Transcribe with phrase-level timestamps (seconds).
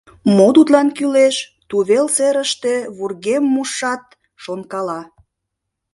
[0.35, 1.35] Мо тудлан кӱлеш?—
[1.69, 4.03] тувел серыште вургем мушшат
[4.43, 5.01] шонкала.